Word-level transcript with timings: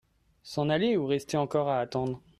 S'en 0.41 0.69
aller 0.71 0.97
ou 0.97 1.05
rester 1.05 1.37
encore 1.37 1.69
à 1.69 1.79
attendre? 1.79 2.23